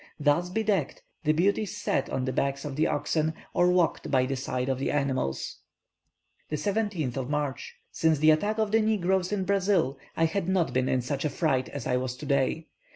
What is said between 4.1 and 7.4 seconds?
the side of the animals. 17th